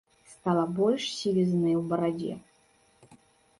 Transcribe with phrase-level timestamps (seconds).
[0.35, 2.35] Стала больш сівізны ў барадзе.